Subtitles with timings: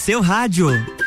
[0.00, 0.99] seu rádio.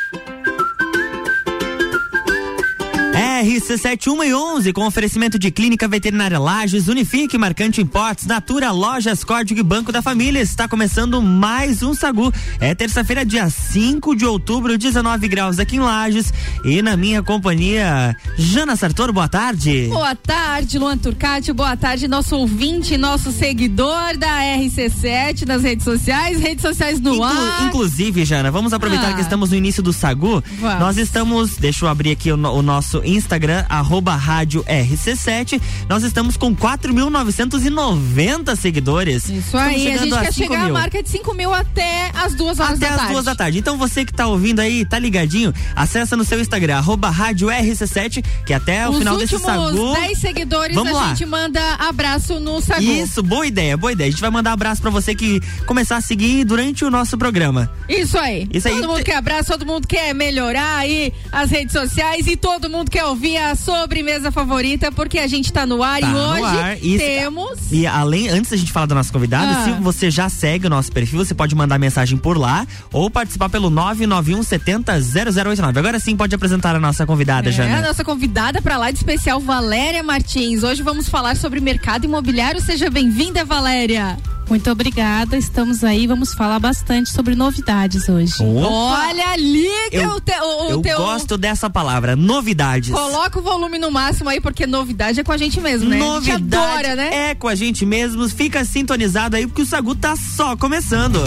[3.42, 9.60] RC71 e 11, com oferecimento de Clínica Veterinária Lages, Unifique, Marcante Importes, Natura, Lojas, Código
[9.60, 10.40] e Banco da Família.
[10.40, 12.32] Está começando mais um Sagu.
[12.60, 16.32] É terça-feira, dia 5 de outubro, 19 graus aqui em Lages.
[16.64, 19.88] E na minha companhia, Jana Sartor, boa tarde.
[19.90, 21.52] Boa tarde, Luan Turcati.
[21.54, 27.24] Boa tarde, nosso ouvinte, nosso seguidor da RC7 nas redes sociais, redes sociais no Inclu
[27.24, 27.68] ar.
[27.68, 29.14] Inclusive, Jana, vamos aproveitar ah.
[29.14, 30.44] que estamos no início do Sagu.
[30.60, 30.80] Vamos.
[30.80, 33.24] Nós estamos, deixa eu abrir aqui o, o nosso Instagram,
[33.70, 35.60] arroba rádio RC7.
[35.90, 39.30] Nós estamos com 4.990 seguidores.
[39.30, 40.76] Isso aí, a gente a quer chegar mil.
[40.76, 42.96] à marca de 5 mil até as duas horas até da tarde.
[42.96, 43.60] Até as duas da tarde.
[43.60, 48.24] Então você que tá ouvindo aí, tá ligadinho, acessa no seu Instagram, arroba rádio RC7,
[48.46, 49.94] que até Os o final desse Sagu.
[49.94, 51.08] 10 seguidores Vamos a lá.
[51.10, 52.82] gente manda abraço no Sagu.
[52.82, 54.08] Isso, boa ideia, boa ideia.
[54.08, 57.70] A gente vai mandar abraço pra você que começar a seguir durante o nosso programa.
[57.90, 58.48] Isso aí.
[58.52, 58.88] Isso todo aí.
[58.88, 63.04] mundo quer abraço, todo mundo quer melhorar aí as redes sociais e todo mundo quer
[63.14, 66.78] ouvir a sobremesa favorita, porque a gente tá no ar tá e hoje ar.
[66.98, 67.72] temos.
[67.72, 69.64] E além, antes da gente falar da nossa convidada, ah.
[69.66, 73.50] se você já segue o nosso perfil, você pode mandar mensagem por lá ou participar
[73.50, 75.80] pelo 991 70 0089.
[75.80, 77.78] Agora sim pode apresentar a nossa convidada, é, Jana.
[77.78, 80.64] a nossa convidada para lá de especial, Valéria Martins.
[80.64, 82.60] Hoje vamos falar sobre mercado imobiliário.
[82.62, 84.18] Seja bem-vinda, Valéria.
[84.50, 88.34] Muito obrigada, estamos aí, vamos falar bastante sobre novidades hoje.
[88.40, 89.08] Opa.
[89.08, 90.98] Olha, liga eu, o, te, o, eu teu...
[90.98, 92.92] gosto dessa palavra, novidades.
[92.92, 95.98] Coloca o volume no máximo aí, porque novidade é com a gente mesmo, né?
[95.98, 97.30] Novidade adora, né?
[97.32, 101.20] é com a gente mesmo, fica sintonizado aí, porque o Sagu tá só começando.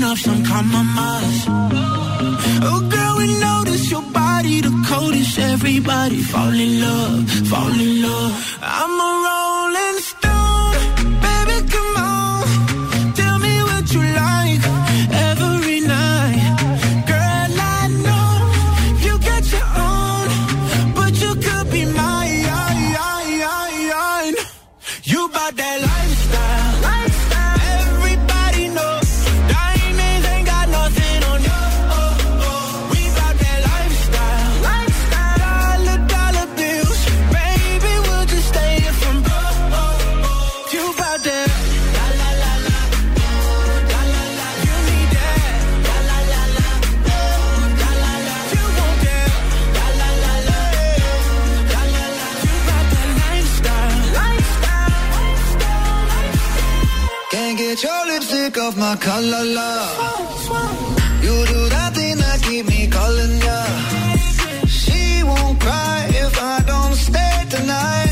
[0.09, 1.46] up some compromise.
[2.70, 5.38] Oh girl, we notice your body the coldest.
[5.38, 8.34] Everybody fall in love, fall in love.
[8.62, 10.00] I'm a rolling
[58.57, 60.44] off my color, love.
[61.24, 64.16] You do that thing that keep me calling, yeah.
[64.66, 68.09] She won't cry if I don't stay tonight.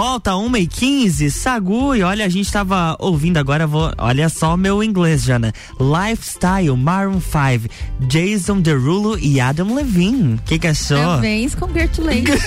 [0.00, 4.56] Volta, 1 e 15 Sagu, e olha, a gente tava ouvindo agora, vou, olha só
[4.56, 5.52] meu inglês, Jana.
[5.80, 7.68] Lifestyle, Maroon 5,
[8.06, 10.34] Jason Derulo e Adam Levine.
[10.34, 10.96] O que que achou?
[10.96, 12.40] Parabéns, congratulations.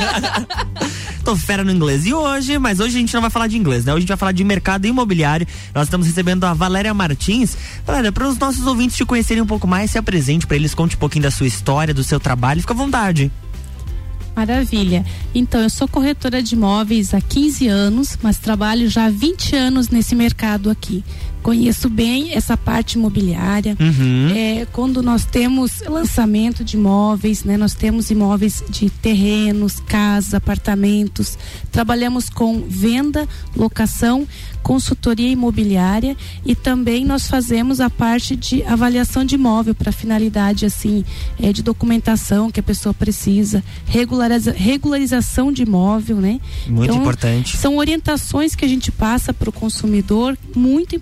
[1.22, 2.06] Tô fera no inglês.
[2.06, 3.92] E hoje, mas hoje a gente não vai falar de inglês, né?
[3.92, 5.46] Hoje a gente vai falar de mercado imobiliário.
[5.74, 7.54] Nós estamos recebendo a Valéria Martins.
[7.84, 10.96] Valéria, para os nossos ouvintes te conhecerem um pouco mais, se apresente para eles, conte
[10.96, 12.62] um pouquinho da sua história, do seu trabalho.
[12.62, 13.30] Fica à vontade.
[14.34, 15.04] Maravilha.
[15.34, 19.88] Então, eu sou corretora de imóveis há 15 anos, mas trabalho já há 20 anos
[19.88, 21.04] nesse mercado aqui.
[21.42, 23.76] Conheço bem essa parte imobiliária.
[23.80, 24.32] Uhum.
[24.34, 27.56] É, quando nós temos lançamento de imóveis, né?
[27.56, 31.36] Nós temos imóveis de terrenos, casas, apartamentos.
[31.70, 34.26] Trabalhamos com venda, locação,
[34.62, 41.04] consultoria imobiliária e também nós fazemos a parte de avaliação de imóvel para finalidade assim
[41.40, 46.40] é, de documentação que a pessoa precisa, regulariza, regularização de imóvel, né?
[46.66, 47.56] Muito então, importante.
[47.56, 50.94] São orientações que a gente passa para o consumidor muito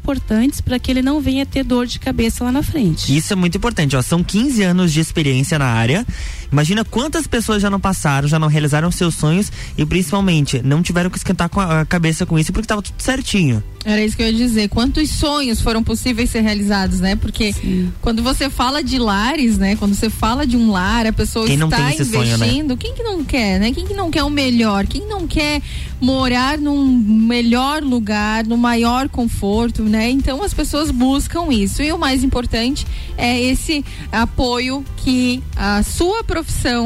[0.62, 3.16] para que ele não venha ter dor de cabeça lá na frente.
[3.16, 4.02] Isso é muito importante, ó.
[4.02, 6.06] São 15 anos de experiência na área.
[6.50, 11.10] Imagina quantas pessoas já não passaram, já não realizaram seus sonhos e principalmente não tiveram
[11.10, 13.62] que esquentar com a cabeça com isso porque estava tudo certinho.
[13.84, 14.68] Era isso que eu ia dizer.
[14.68, 17.16] Quantos sonhos foram possíveis ser realizados, né?
[17.16, 17.90] Porque Sim.
[18.02, 19.74] quando você fala de lares, né?
[19.76, 22.12] Quando você fala de um lar, a pessoa quem está investindo.
[22.12, 22.76] Sonho, né?
[22.78, 23.72] Quem que não quer, né?
[23.72, 24.86] Quem que não quer o melhor?
[24.86, 25.62] Quem não quer
[26.00, 30.10] morar num melhor lugar, no maior conforto, né?
[30.10, 31.82] Então as pessoas buscam isso.
[31.82, 32.86] E o mais importante
[33.16, 33.82] é esse
[34.12, 36.39] apoio que a sua profissão,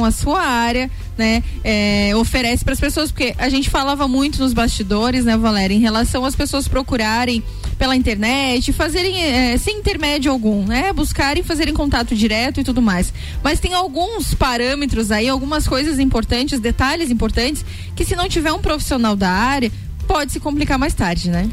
[0.04, 4.52] a sua área né, é, oferece para as pessoas, porque a gente falava muito nos
[4.52, 7.42] bastidores, né, Valéria, em relação às pessoas procurarem
[7.78, 13.12] pela internet, fazerem é, sem intermédio algum, né, buscarem fazerem contato direto e tudo mais.
[13.42, 17.64] Mas tem alguns parâmetros aí, algumas coisas importantes, detalhes importantes,
[17.94, 19.70] que se não tiver um profissional da área,
[20.06, 21.48] pode se complicar mais tarde, né?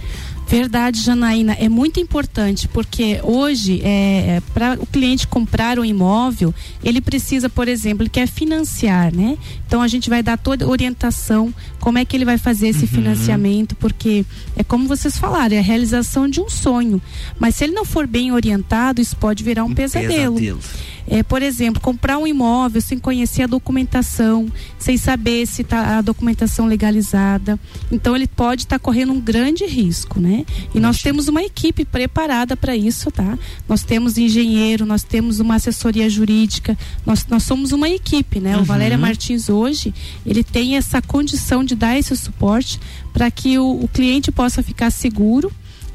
[0.51, 6.53] Verdade, Janaína, é muito importante porque hoje é, é para o cliente comprar um imóvel,
[6.83, 9.37] ele precisa, por exemplo, ele quer financiar, né?
[9.65, 12.87] Então a gente vai dar toda orientação como é que ele vai fazer esse uhum.
[12.87, 14.25] financiamento, porque
[14.57, 17.01] é como vocês falaram, é a realização de um sonho.
[17.39, 20.35] Mas se ele não for bem orientado, isso pode virar um, um pesadelo.
[20.35, 20.59] pesadelo.
[21.07, 26.01] É, por exemplo, comprar um imóvel sem conhecer a documentação, sem saber se está a
[26.01, 27.59] documentação legalizada.
[27.91, 30.45] Então ele pode estar tá correndo um grande risco, né?
[30.73, 33.37] E nós temos uma equipe preparada para isso, tá?
[33.67, 38.55] Nós temos engenheiro, nós temos uma assessoria jurídica, nós, nós somos uma equipe, né?
[38.55, 38.61] Uhum.
[38.61, 39.93] O Valéria Martins hoje,
[40.25, 42.79] ele tem essa condição de dar esse suporte
[43.13, 45.51] para que o, o cliente possa ficar seguro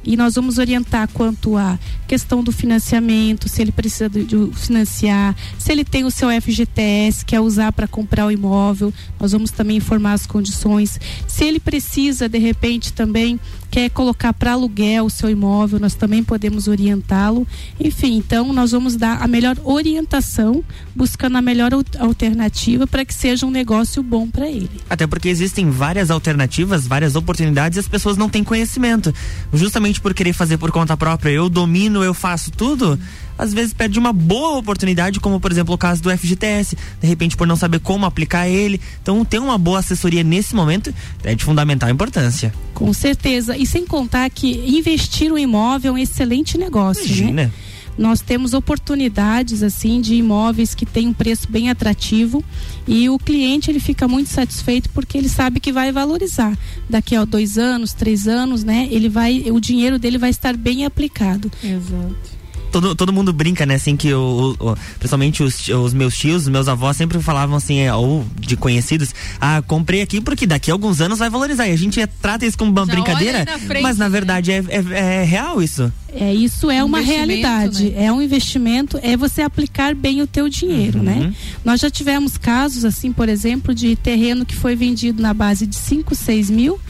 [0.07, 5.35] e nós vamos orientar quanto à questão do financiamento, se ele precisa de, de financiar,
[5.59, 9.51] se ele tem o seu FGTS, que é usar para comprar o imóvel, nós vamos
[9.51, 11.01] também informar as condições.
[11.27, 13.41] Se ele precisa, de repente, também
[13.77, 17.47] quer colocar para aluguel o seu imóvel, nós também podemos orientá-lo.
[17.79, 20.65] Enfim, então nós vamos dar a melhor orientação,
[20.95, 24.71] buscando a melhor alternativa para que seja um negócio bom para ele.
[24.89, 29.13] Até porque existem várias alternativas, várias oportunidades e as pessoas não têm conhecimento.
[29.53, 32.99] Justamente por querer fazer por conta própria, eu domino, eu faço tudo
[33.39, 37.37] às vezes perde uma boa oportunidade, como por exemplo o caso do FGTS, de repente
[37.37, 38.81] por não saber como aplicar ele.
[39.03, 40.95] Então, ter uma boa assessoria nesse momento
[41.25, 42.53] é de fundamental importância.
[42.75, 43.57] Com certeza.
[43.57, 47.03] E sem contar que investir no imóvel é um excelente negócio.
[47.03, 47.09] Né?
[47.09, 47.43] Imagina.
[47.45, 47.53] Né?
[47.99, 52.45] nós temos oportunidades assim de imóveis que têm um preço bem atrativo
[52.87, 56.57] e o cliente ele fica muito satisfeito porque ele sabe que vai valorizar
[56.89, 58.87] daqui a dois anos, três anos, né?
[58.91, 61.51] Ele vai, o dinheiro dele vai estar bem aplicado.
[61.65, 62.36] Exato
[62.81, 63.75] todo, todo mundo brinca, né?
[63.75, 67.79] Assim, que o, o principalmente os, os, meus tios, os meus avós sempre falavam assim,
[67.79, 71.69] é, ou de conhecidos, ah, comprei aqui porque daqui a alguns anos vai valorizar.
[71.69, 74.11] E a gente trata isso como uma Já brincadeira, na frente, mas na né?
[74.11, 74.65] verdade né?
[74.69, 75.91] é, é, é, real isso.
[76.13, 78.05] É, isso é uma realidade, né?
[78.05, 81.15] é um investimento, é você aplicar bem o teu dinheiro, né?
[81.15, 81.21] uhum.
[81.29, 81.35] né?
[81.65, 85.77] Nós já tivemos casos, assim, por exemplo, de terreno que foi vendido na base de
[85.77, 86.81] 5, 6 mil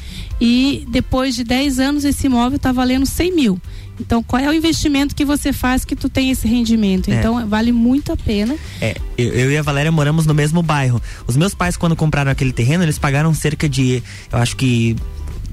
[0.41, 3.61] e depois de 10 anos esse imóvel está valendo 100 mil.
[4.01, 7.11] Então, qual é o investimento que você faz que tu tem esse rendimento?
[7.11, 7.15] É.
[7.15, 8.57] Então, vale muito a pena.
[8.81, 11.01] É, eu, eu, e a Valéria moramos no mesmo bairro.
[11.27, 14.97] Os meus pais, quando compraram aquele terreno, eles pagaram cerca de, eu acho que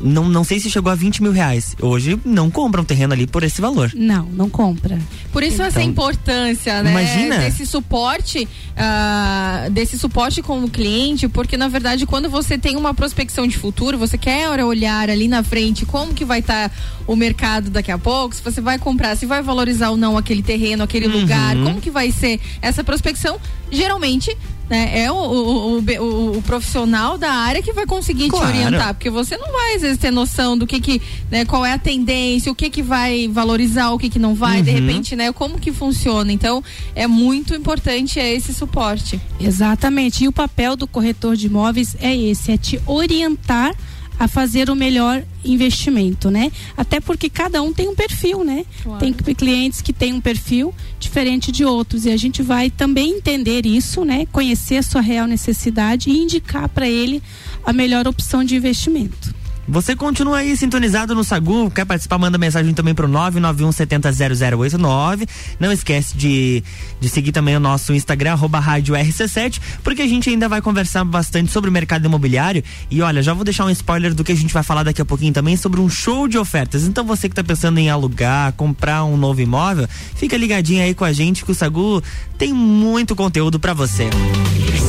[0.03, 1.75] não, não sei se chegou a 20 mil reais.
[1.81, 3.91] Hoje não compra um terreno ali por esse valor.
[3.95, 4.99] Não, não compra.
[5.31, 6.91] Por isso então, essa importância, né?
[6.91, 7.37] Imagina.
[7.37, 12.93] Desse suporte, uh, desse suporte com o cliente, porque na verdade quando você tem uma
[12.93, 16.75] prospecção de futuro, você quer olhar ali na frente como que vai estar tá
[17.07, 20.41] o mercado daqui a pouco, se você vai comprar, se vai valorizar ou não aquele
[20.41, 21.21] terreno, aquele uhum.
[21.21, 23.39] lugar, como que vai ser essa prospecção,
[23.75, 24.37] geralmente
[24.69, 25.03] né?
[25.03, 28.51] É o, o, o, o, profissional da área que vai conseguir claro.
[28.51, 31.65] te orientar, porque você não vai às vezes ter noção do que que, né, qual
[31.65, 34.63] é a tendência, o que que vai valorizar, o que que não vai, uhum.
[34.63, 36.31] de repente, né, como que funciona.
[36.31, 36.63] Então,
[36.95, 39.19] é muito importante esse suporte.
[39.39, 40.23] Exatamente.
[40.23, 43.75] E o papel do corretor de imóveis é esse, é te orientar
[44.19, 46.51] a fazer o melhor investimento, né?
[46.77, 48.65] Até porque cada um tem um perfil, né?
[48.81, 48.99] Claro.
[48.99, 53.65] Tem clientes que têm um perfil diferente de outros e a gente vai também entender
[53.65, 54.25] isso, né?
[54.31, 57.21] Conhecer a sua real necessidade e indicar para ele
[57.65, 59.42] a melhor opção de investimento.
[59.67, 64.11] Você continua aí sintonizado no Sagu, quer participar, manda mensagem também pro 991 70
[64.57, 65.25] 0089.
[65.59, 66.61] Não esquece de,
[66.99, 71.05] de seguir também o nosso Instagram, arroba rádio RC7, porque a gente ainda vai conversar
[71.05, 72.63] bastante sobre o mercado imobiliário.
[72.91, 75.05] E olha, já vou deixar um spoiler do que a gente vai falar daqui a
[75.05, 76.83] pouquinho também sobre um show de ofertas.
[76.83, 81.05] Então você que tá pensando em alugar, comprar um novo imóvel, fica ligadinho aí com
[81.05, 82.03] a gente que o Sagu
[82.37, 84.09] tem muito conteúdo para você.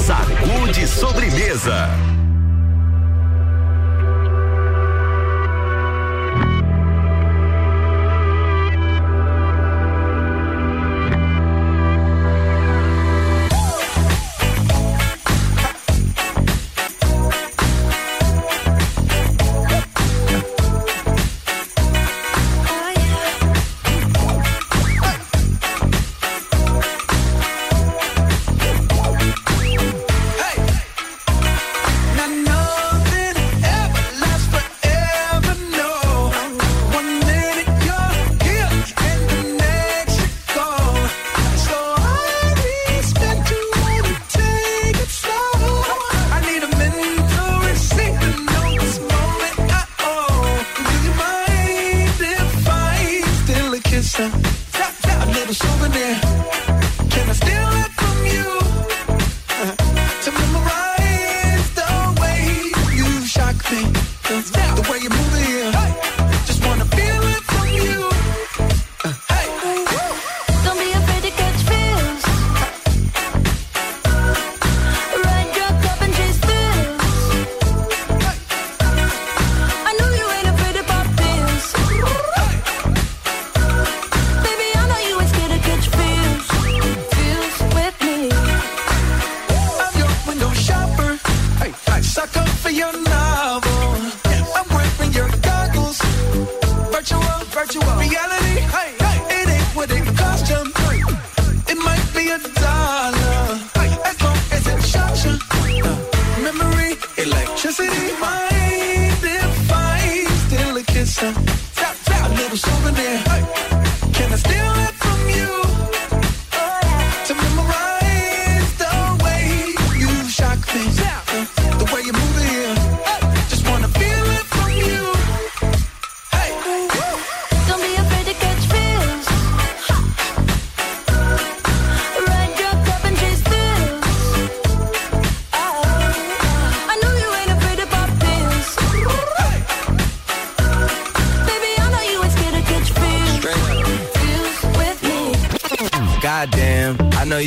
[0.04, 1.88] Sagu de sobremesa.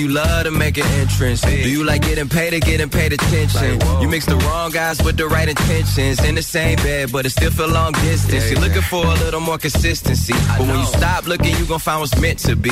[0.06, 1.42] Entrance.
[1.42, 3.80] Do you like getting paid or getting paid attention?
[4.01, 6.24] You mix the wrong guys with the right intentions.
[6.24, 8.51] In the same bed, but it still feel long distance.
[8.51, 10.34] You're looking for a little more consistency.
[10.58, 12.72] But when you stop looking, you gon' find what's meant to be.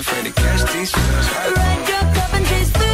[0.00, 1.26] Afraid to catch these feels.
[1.88, 2.89] Your cup and chase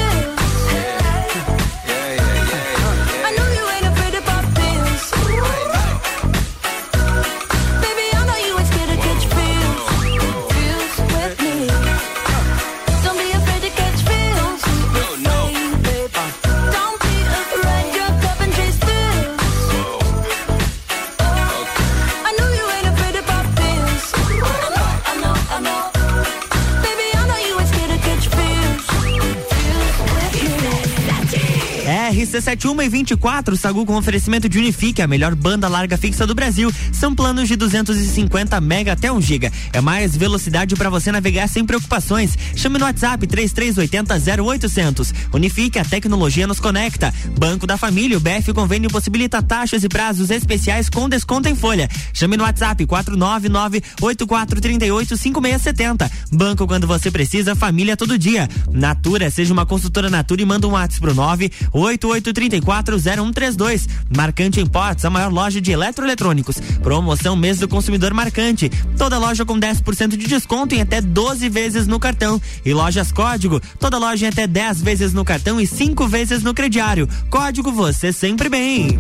[32.37, 36.71] RC71 e 24, Sagu com oferecimento de Unifique, a melhor banda larga fixa do Brasil.
[36.93, 39.53] São planos de 250 mega até 1 giga.
[39.73, 42.37] É mais velocidade para você navegar sem preocupações.
[42.55, 45.15] Chame no WhatsApp 3380 0800.
[45.33, 47.13] Unifique, a tecnologia nos conecta.
[47.39, 51.89] Banco da Família, o BF Convênio possibilita taxas e prazos especiais com desconto em folha.
[52.13, 56.11] Chame no WhatsApp 499 8438 5670.
[56.33, 58.49] Banco quando você precisa, família todo dia.
[58.71, 63.89] Natura, seja uma consultora Natura e manda um WhatsApp pro 988 988340132.
[64.17, 66.59] Marcante Imports, a maior loja de eletroeletrônicos.
[66.83, 68.71] Promoção mês do consumidor marcante.
[68.97, 72.41] Toda loja com 10% de desconto em até 12 vezes no cartão.
[72.65, 76.55] E lojas Código, toda loja em até 10 vezes no cartão e 5 vezes no
[76.55, 77.09] crediário.
[77.31, 78.99] Código você sempre bem.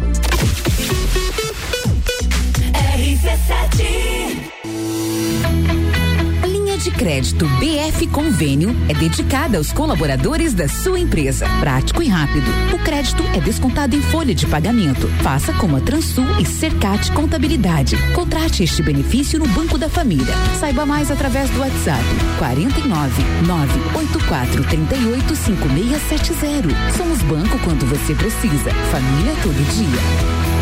[6.76, 11.48] Linha de crédito BF Convênio é dedicada aos colaboradores da sua empresa.
[11.58, 12.46] Prático e rápido.
[12.74, 15.08] O crédito é descontado em folha de pagamento.
[15.22, 17.96] Faça como a Transul e Cercat Contabilidade.
[18.12, 20.34] Contrate este benefício no Banco da Família.
[20.60, 22.04] Saiba mais através do WhatsApp
[22.38, 26.92] 49 984 38 5670.
[26.94, 28.70] Somos banco quando você precisa.
[28.90, 30.55] Família todo dia.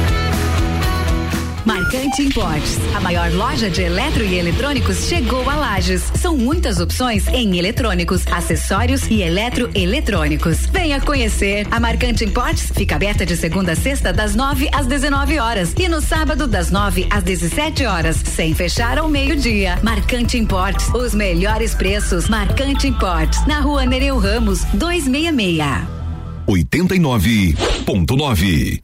[1.64, 6.02] Marcante Importes, a maior loja de eletro e eletrônicos chegou a Lages.
[6.21, 10.66] São muitas opções em eletrônicos, acessórios e eletroeletrônicos.
[10.66, 11.66] Venha conhecer.
[11.71, 15.88] A Marcante Importes fica aberta de segunda a sexta das 9 às 19 horas e
[15.88, 19.78] no sábado das 9 às 17 horas, sem fechar ao meio-dia.
[19.83, 22.28] Marcante Importes, os melhores preços.
[22.28, 25.64] Marcante Importes, na Rua Nereu Ramos, 266.
[26.47, 28.84] 89.9.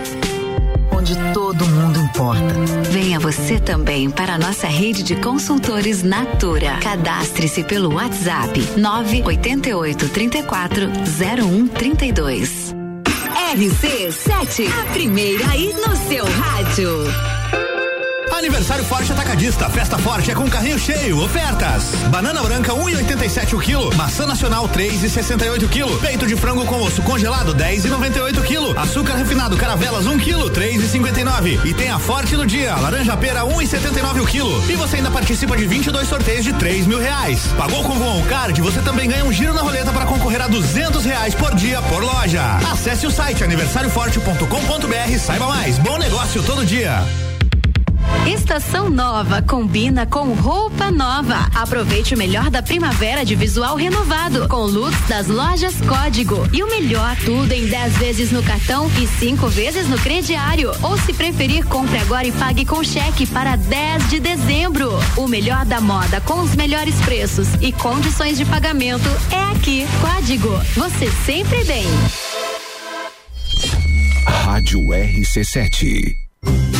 [2.13, 2.43] Importa.
[2.89, 6.77] Venha você também para a nossa rede de consultores Natura.
[6.81, 12.75] Cadastre-se pelo WhatsApp 988 34 0132.
[13.53, 15.91] RC7, a primeira aí no.
[18.51, 19.69] Aniversário Forte Atacadista.
[19.69, 21.23] Festa Forte é com carrinho cheio.
[21.23, 21.95] Ofertas.
[22.09, 23.95] Banana branca 1,87 o quilo.
[23.95, 25.97] Maçã nacional 3,68 quilo.
[26.01, 28.77] Peito de frango com osso congelado 10,98 quilo.
[28.77, 31.65] Açúcar refinado Caravelas 1 quilo 3,59.
[31.65, 32.75] E tem a Forte do dia.
[32.75, 34.69] Laranja pera 1,79 o quilo.
[34.69, 37.47] E você ainda participa de 22 sorteios de 3 mil reais.
[37.57, 38.61] Pagou com o card?
[38.61, 42.03] Você também ganha um giro na roleta para concorrer a 200 reais por dia por
[42.03, 42.57] loja.
[42.69, 45.19] Acesse o site aniversarioforte.com.br.
[45.19, 45.77] Saiba mais.
[45.77, 47.01] Bom negócio todo dia.
[48.27, 51.49] Estação nova combina com roupa nova.
[51.55, 56.47] Aproveite o melhor da primavera de visual renovado com looks das lojas Código.
[56.53, 60.71] E o melhor, tudo em 10 vezes no cartão e 5 vezes no crediário.
[60.83, 64.91] Ou se preferir, compre agora e pague com cheque para 10 de dezembro.
[65.17, 69.87] O melhor da moda com os melhores preços e condições de pagamento é aqui.
[69.99, 70.49] Código.
[70.75, 71.87] Você sempre bem.
[74.27, 76.20] Rádio RC7.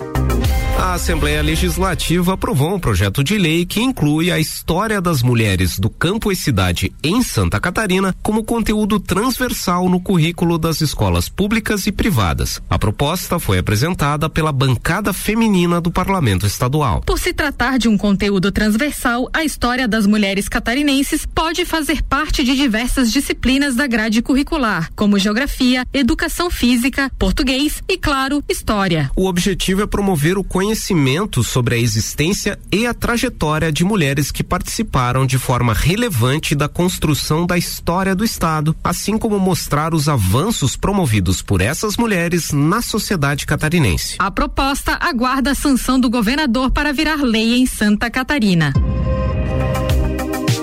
[0.78, 5.88] A Assembleia Legislativa aprovou um projeto de lei que inclui a história das mulheres do
[5.88, 11.92] campo e cidade em Santa Catarina como conteúdo transversal no currículo das escolas públicas e
[11.92, 12.60] privadas.
[12.68, 17.02] A proposta foi apresentada pela bancada feminina do Parlamento Estadual.
[17.06, 22.42] Por se tratar de um conteúdo transversal, a história das mulheres catarinenses pode fazer parte
[22.42, 29.10] de diversas disciplinas da grade curricular, como geografia, educação física, português e, claro, história.
[29.14, 34.30] O objetivo é promover o conhecimento conhecimento sobre a existência e a trajetória de mulheres
[34.30, 40.08] que participaram de forma relevante da construção da história do Estado, assim como mostrar os
[40.08, 44.14] avanços promovidos por essas mulheres na sociedade catarinense.
[44.20, 48.72] A proposta aguarda a sanção do governador para virar lei em Santa Catarina.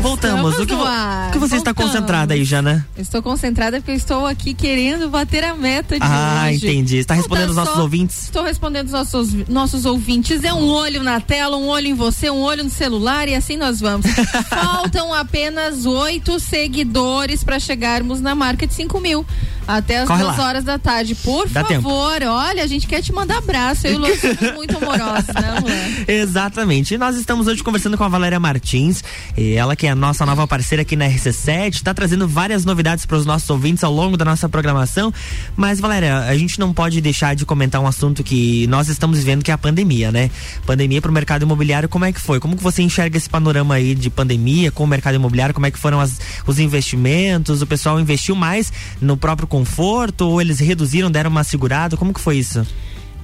[0.01, 0.53] Voltamos.
[0.53, 1.93] Estamos O que, vo- que você está Voltamos.
[1.93, 2.87] concentrada aí, Jana?
[2.97, 6.57] Estou concentrada porque eu estou aqui querendo bater a meta de Ah, hoje.
[6.67, 6.97] entendi.
[6.99, 8.23] Está Não respondendo tá os nossos só- ouvintes?
[8.25, 10.43] Estou respondendo os nossos, nossos ouvintes.
[10.43, 13.57] É um olho na tela, um olho em você, um olho no celular e assim
[13.57, 14.07] nós vamos.
[14.49, 19.25] Faltam apenas oito seguidores para chegarmos na marca de 5 mil.
[19.69, 20.45] Até as Corre duas lá.
[20.49, 21.15] horas da tarde.
[21.15, 21.83] Por Dá tempo.
[21.83, 23.87] favor, olha, a gente quer te mandar abraço.
[23.87, 26.05] Eu e o Lu somos muito amorosos, né, Luan?
[26.09, 26.95] Exatamente.
[26.95, 29.05] E nós estamos hoje conversando com a Valéria Martins,
[29.37, 33.05] e ela que é a nossa nova parceira aqui na RC7, está trazendo várias novidades
[33.05, 35.13] para os nossos ouvintes ao longo da nossa programação.
[35.57, 39.43] Mas, Valéria, a gente não pode deixar de comentar um assunto que nós estamos vivendo,
[39.43, 40.31] que é a pandemia, né?
[40.65, 42.41] Pandemia para o mercado imobiliário, como é que foi?
[42.41, 45.55] Como que você enxerga esse panorama aí de pandemia com o mercado imobiliário?
[45.55, 47.61] Como é que foram as- os investimentos?
[47.63, 51.97] O pessoal investiu mais no próprio conforto ou eles reduziram, deram uma segurada?
[51.97, 52.67] Como que foi isso?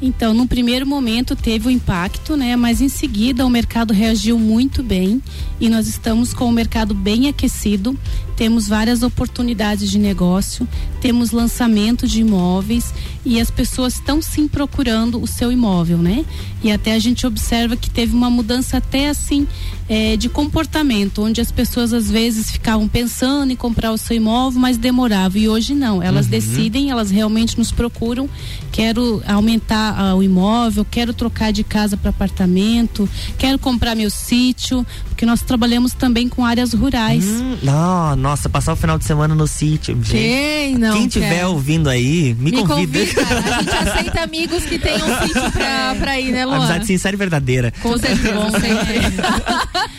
[0.01, 2.55] Então, no primeiro momento teve o impacto, né?
[2.55, 5.23] Mas em seguida o mercado reagiu muito bem
[5.59, 7.99] e nós estamos com o mercado bem aquecido.
[8.37, 10.69] Temos várias oportunidades de negócio,
[11.01, 12.93] temos lançamento de imóveis
[13.25, 16.23] e as pessoas estão sim procurando o seu imóvel, né?
[16.63, 19.47] E até a gente observa que teve uma mudança até assim
[19.89, 24.61] eh, de comportamento, onde as pessoas às vezes ficavam pensando em comprar o seu imóvel,
[24.61, 25.41] mas demoravam.
[25.41, 26.31] E hoje não, elas Uhum.
[26.33, 28.29] decidem, elas realmente nos procuram.
[28.71, 34.85] Quero aumentar ah, o imóvel, quero trocar de casa para apartamento, quero comprar meu sítio,
[35.09, 37.25] porque nós trabalhamos também com áreas rurais.
[37.25, 39.94] Hum, não, nossa, passar o final de semana no sítio.
[40.03, 40.11] gente.
[40.11, 41.46] Quem não Quem tiver quer?
[41.46, 42.99] ouvindo aí, me, Me convida.
[42.99, 43.20] convida.
[43.22, 46.57] A gente aceita amigos que tenham sítio pra, pra ir, né, Luan?
[46.59, 47.72] Amizade sincera e verdadeira.
[47.83, 48.33] Com certeza.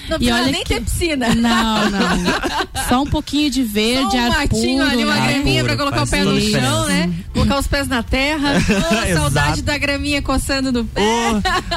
[0.09, 1.35] Não E precisa olha nem que- ter piscina.
[1.35, 2.83] Não, não.
[2.87, 6.03] Só um pouquinho de verde, Só um ar matinho puro, ali, uma graminha pra colocar
[6.03, 7.09] o pé no chão, né?
[7.33, 8.53] Colocar os pés na terra.
[8.87, 9.63] Oh, saudade Exato.
[9.77, 11.01] Graminha coçando no pé.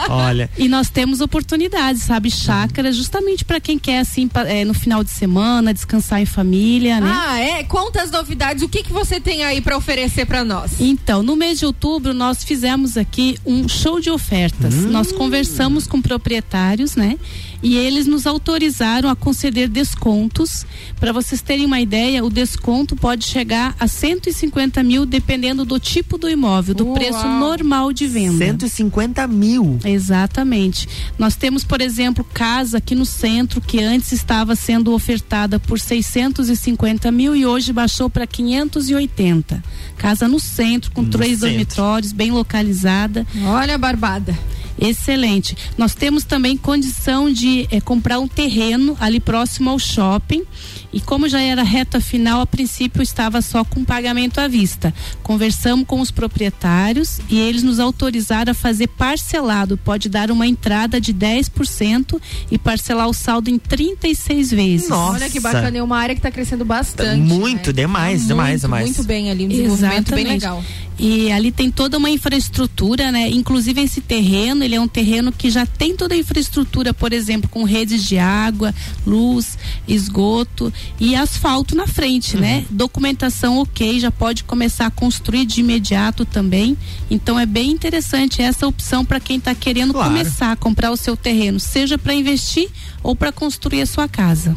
[0.08, 0.50] Olha.
[0.58, 2.30] E nós temos oportunidades, sabe?
[2.30, 7.00] Chácara, justamente para quem quer, assim, pa- é, no final de semana, descansar em família,
[7.00, 7.10] né?
[7.12, 7.62] Ah, é?
[7.64, 8.62] Conta as novidades.
[8.62, 10.72] O que, que você tem aí pra oferecer pra nós?
[10.80, 14.74] Então, no mês de outubro, nós fizemos aqui um show de ofertas.
[14.74, 14.90] Hum.
[14.90, 17.16] Nós conversamos com proprietários, né?
[17.62, 20.64] E eles nos autorizaram a conceder descontos.
[20.98, 26.16] Para vocês terem uma ideia, o desconto pode chegar a 150 mil, dependendo do tipo
[26.16, 26.94] do imóvel, do Uau.
[26.94, 28.46] preço normal de venda.
[28.46, 29.78] 150 mil.
[29.84, 30.88] Exatamente.
[31.18, 37.10] Nós temos, por exemplo, casa aqui no centro que antes estava sendo ofertada por 650
[37.12, 39.62] mil e hoje baixou para 580.
[39.98, 41.48] Casa no centro, com No três centro.
[41.50, 43.26] dormitórios, bem localizada.
[43.44, 44.36] Olha a barbada.
[44.78, 45.54] Excelente.
[45.76, 50.44] Nós temos também condição de eh, comprar um terreno ali próximo ao shopping.
[50.92, 54.92] E como já era reta final, a princípio estava só com pagamento à vista.
[55.22, 59.76] Conversamos com os proprietários e eles nos autorizaram a fazer parcelado.
[59.76, 64.90] Pode dar uma entrada de 10% e parcelar o saldo em 36 vezes.
[64.90, 65.78] Olha que bacana.
[65.78, 67.20] É uma área que tá crescendo bastante.
[67.20, 68.84] Muito, demais, Tá demais, muito, demais.
[68.86, 70.64] Muito bem ali, um desenvolvimento bem legal.
[71.02, 73.26] E ali tem toda uma infraestrutura, né?
[73.30, 77.48] Inclusive esse terreno, ele é um terreno que já tem toda a infraestrutura, por exemplo,
[77.48, 78.74] com redes de água,
[79.06, 79.56] luz,
[79.88, 82.58] esgoto e asfalto na frente, né?
[82.70, 82.76] Uhum.
[82.76, 86.76] Documentação ok, já pode começar a construir de imediato também.
[87.10, 90.08] Então é bem interessante essa opção para quem está querendo Claro.
[90.10, 92.68] começar a comprar o seu terreno, seja para investir
[93.02, 94.56] ou para construir a sua casa.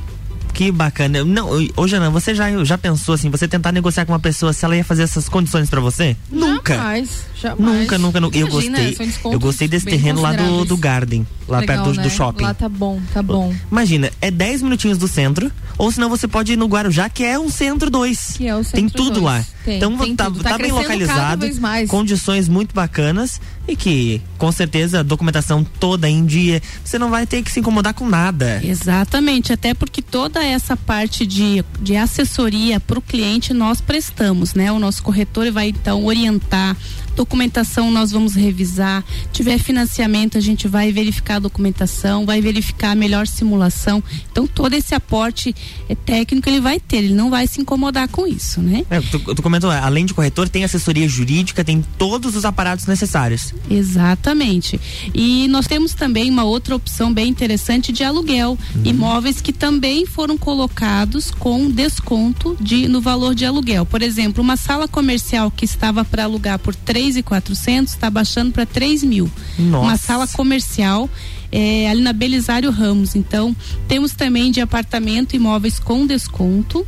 [0.53, 1.25] Que bacana.
[1.25, 4.63] Não, hoje não, você já, já pensou assim, você tentar negociar com uma pessoa se
[4.63, 6.15] ela ia fazer essas condições pra você?
[6.31, 6.52] Nunca.
[6.65, 7.79] Jamais, jamais.
[7.81, 8.37] Nunca, nunca, nunca.
[8.37, 8.97] Eu gostei.
[9.25, 12.03] Eu gostei desse terreno lá do, do Garden, lá Legal, perto do, né?
[12.03, 12.43] do shopping.
[12.43, 13.53] Lá tá bom, tá bom.
[13.71, 17.37] Imagina, é 10 minutinhos do centro, ou senão você pode ir no Guarujá, que é
[17.37, 18.33] um centro 2.
[18.37, 19.25] Que é o Tem centro tudo dois.
[19.25, 19.45] lá.
[19.65, 20.43] Tem, então tem tá, tudo.
[20.43, 21.89] tá Tá bem localizado, vez mais.
[21.89, 27.25] condições muito bacanas e que com certeza a documentação toda em dia, você não vai
[27.25, 28.59] ter que se incomodar com nada.
[28.63, 34.69] Exatamente, até porque toda essa parte de, de assessoria para o cliente nós prestamos, né?
[34.71, 36.77] O nosso corretor vai então orientar, tratar
[37.15, 42.95] documentação nós vamos revisar, tiver financiamento a gente vai verificar a documentação, vai verificar a
[42.95, 44.03] melhor simulação.
[44.31, 45.55] Então todo esse aporte
[45.89, 48.85] é técnico ele vai ter, ele não vai se incomodar com isso, né?
[48.89, 53.53] É, tu, tu comentou, além de corretor, tem assessoria jurídica, tem todos os aparatos necessários.
[53.69, 54.79] Exatamente.
[55.13, 58.57] E nós temos também uma outra opção bem interessante de aluguel.
[58.83, 63.85] Imóveis que também foram colocados com desconto de, no valor de aluguel.
[63.85, 68.51] Por exemplo, uma sala comercial que estava para alugar por três e quatrocentos está baixando
[68.51, 69.29] para três mil.
[69.57, 69.85] Nossa.
[69.85, 71.09] Uma sala comercial
[71.51, 73.15] é, ali na Belisário Ramos.
[73.15, 73.55] Então,
[73.87, 76.85] temos também de apartamento imóveis com desconto.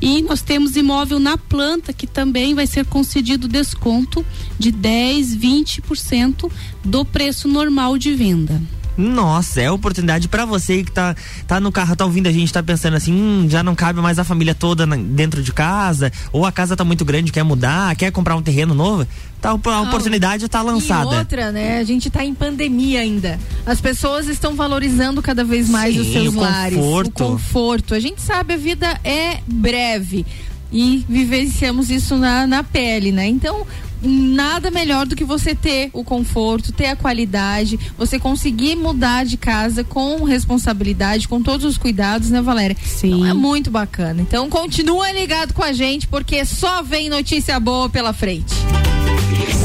[0.00, 4.24] E nós temos imóvel na planta que também vai ser concedido desconto
[4.58, 6.50] de 10, 20%
[6.82, 8.62] do preço normal de venda.
[9.00, 11.14] Nossa, é oportunidade pra você que tá,
[11.46, 14.18] tá no carro, tá ouvindo a gente, tá pensando assim, hum, já não cabe mais
[14.18, 17.94] a família toda na- dentro de casa, ou a casa tá muito grande, quer mudar,
[17.96, 19.06] quer comprar um terreno novo,
[19.40, 21.14] tá, a oportunidade tá lançada.
[21.14, 21.78] E outra, né?
[21.78, 23.38] A gente tá em pandemia ainda.
[23.64, 26.78] As pessoas estão valorizando cada vez mais Sim, os seus o lares.
[26.78, 27.08] conforto.
[27.08, 27.94] O conforto.
[27.94, 30.26] A gente sabe, a vida é breve.
[30.72, 33.26] E vivenciamos isso na, na pele, né?
[33.26, 33.66] Então,
[34.02, 39.36] nada melhor do que você ter o conforto, ter a qualidade, você conseguir mudar de
[39.36, 42.76] casa com responsabilidade, com todos os cuidados, né, Valéria?
[42.82, 43.14] Sim.
[43.14, 44.20] Então, é muito bacana.
[44.20, 48.54] Então, continua ligado com a gente, porque só vem notícia boa pela frente.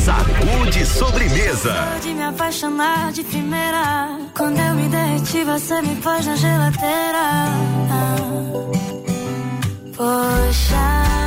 [0.03, 1.73] Sacude sobremesa.
[1.93, 4.19] Pode me apaixonar de primeira.
[4.37, 7.45] Quando eu me derreti, você me pôs na geladeira.
[9.97, 11.24] Poxa,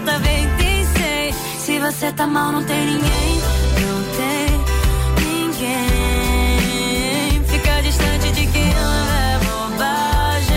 [0.00, 0.08] bem.
[0.08, 1.34] Se você tá bem, tem sei.
[1.58, 3.40] Se você tá mal, não tem ninguém.
[3.80, 4.60] Não tem
[5.26, 5.80] ninguém.
[7.44, 10.56] Fica distante de quem ama é bobagem.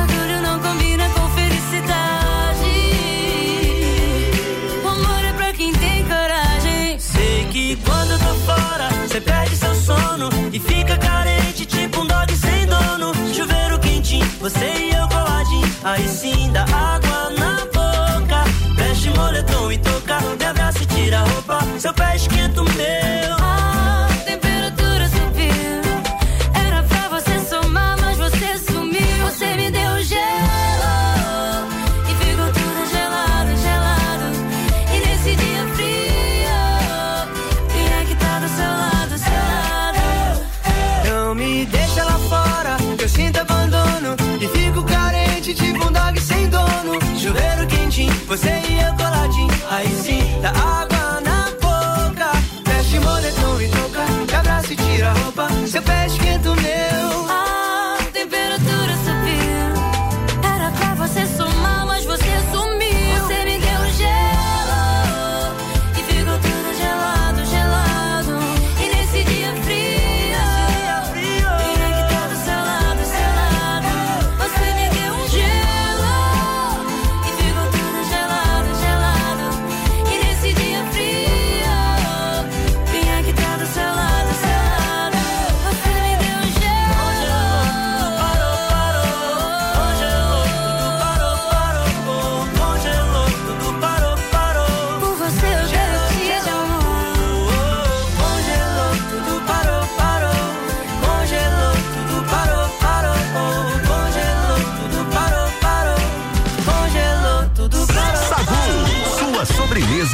[0.00, 2.74] Orgulho não combina com felicidade.
[4.84, 6.98] O amor é pra quem tem coragem.
[6.98, 12.06] Sei que quando eu tô fora, você perde seu sono e fica carente, tipo um
[12.06, 13.12] dog sem dono.
[13.32, 15.66] Chuveiro quentinho, você e eu coladinho.
[15.84, 17.05] Aí sim dá água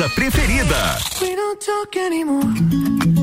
[0.03, 0.99] Sobremesa preferida.
[1.21, 3.22] We don't talk anymore.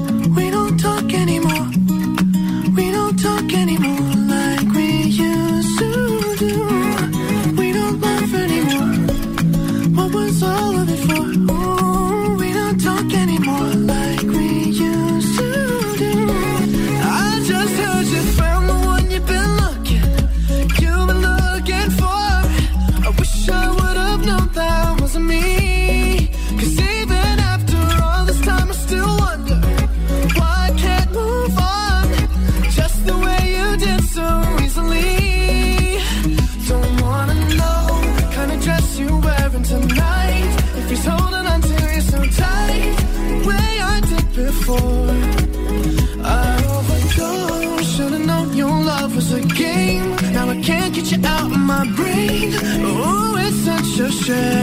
[54.29, 54.59] future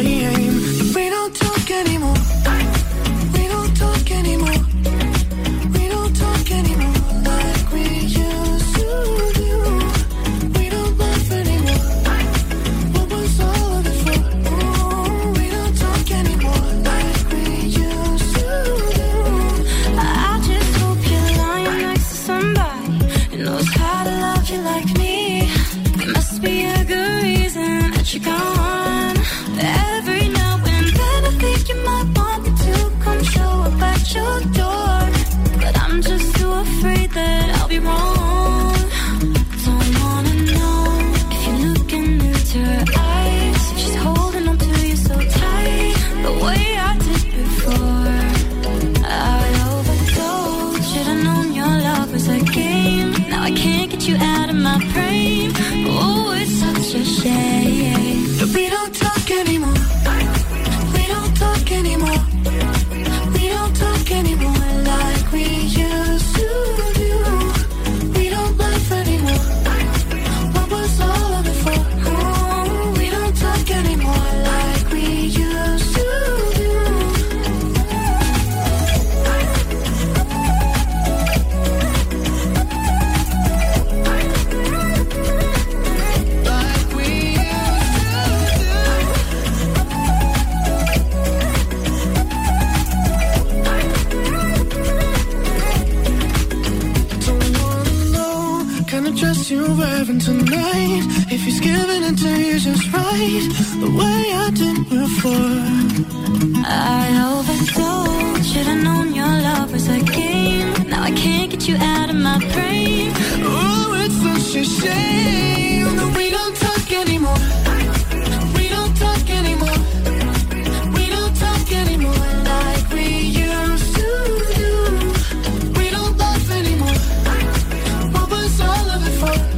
[129.16, 129.55] before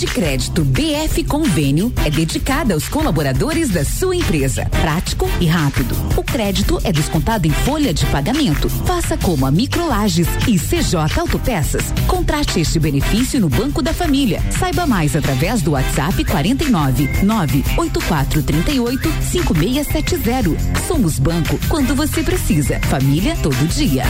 [0.00, 4.64] de crédito BF Convênio é dedicada aos colaboradores da sua empresa.
[4.80, 5.94] Prático e rápido.
[6.16, 8.70] O crédito é descontado em folha de pagamento.
[8.86, 11.92] Faça como a Microlages e CJ Autopeças.
[12.06, 14.42] Contrate este benefício no Banco da Família.
[14.58, 20.56] Saiba mais através do WhatsApp 49 98438 5670.
[20.88, 22.80] Somos banco quando você precisa.
[22.80, 24.04] Família todo dia.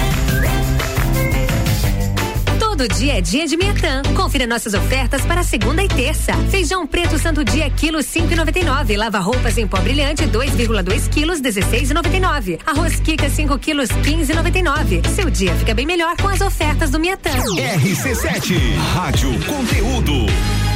[2.81, 4.01] Todo dia é dia de Miatã.
[4.17, 6.33] Confira nossas ofertas para segunda e terça.
[6.51, 8.97] Feijão preto santo dia quilo 5,99.
[8.97, 12.59] Lava roupas em pó brilhante 2,2 quilos 16,99.
[12.65, 15.07] Arroz Kika 5 quilos 15,99.
[15.09, 17.29] Seu dia fica bem melhor com as ofertas do Miatã.
[17.29, 18.57] RC7,
[18.95, 20.70] Rádio Conteúdo.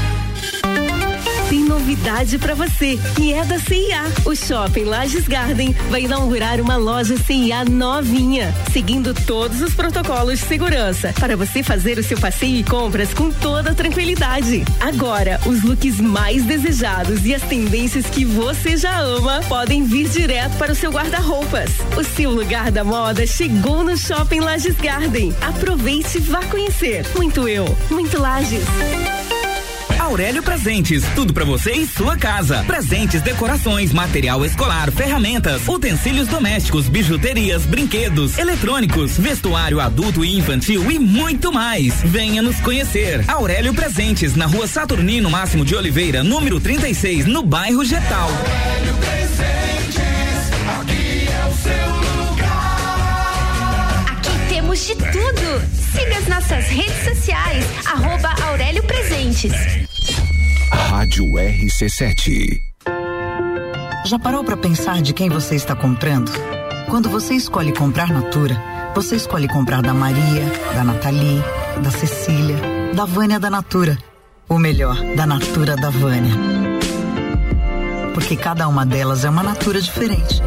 [1.64, 4.04] Novidade pra você e é da CIA.
[4.26, 10.46] O Shopping Lages Garden vai inaugurar uma loja CIA novinha, seguindo todos os protocolos de
[10.46, 14.62] segurança, para você fazer o seu passeio e compras com toda tranquilidade.
[14.78, 20.56] Agora, os looks mais desejados e as tendências que você já ama podem vir direto
[20.58, 21.70] para o seu guarda-roupas.
[21.96, 25.34] O seu lugar da moda chegou no Shopping Lages Garden.
[25.40, 27.06] Aproveite e vá conhecer.
[27.16, 28.64] Muito eu, muito Lages.
[30.14, 32.62] Aurélio Presentes, tudo para você e sua casa.
[32.68, 41.00] Presentes, decorações, material escolar, ferramentas, utensílios domésticos, bijuterias, brinquedos, eletrônicos, vestuário adulto e infantil e
[41.00, 42.00] muito mais.
[42.04, 43.24] Venha nos conhecer.
[43.26, 48.28] Aurélio Presentes, na rua Saturnino Máximo de Oliveira, número 36, no bairro Getal.
[48.28, 49.98] Aurélio Presentes,
[50.78, 54.04] aqui é o seu lugar.
[54.12, 55.83] Aqui temos de tudo.
[55.94, 59.52] Siga as nossas redes sociais, arroba Aurélio Presentes.
[60.72, 62.58] Rádio RC7.
[64.04, 66.32] Já parou para pensar de quem você está comprando?
[66.90, 68.60] Quando você escolhe comprar Natura,
[68.92, 71.40] você escolhe comprar da Maria, da Nathalie,
[71.80, 72.56] da Cecília,
[72.92, 73.96] da Vânia da Natura.
[74.48, 76.34] Ou melhor, da Natura da Vânia.
[78.14, 80.42] Porque cada uma delas é uma Natura diferente.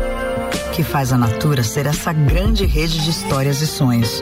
[0.74, 4.22] Que faz a Natura ser essa grande rede de histórias e sonhos.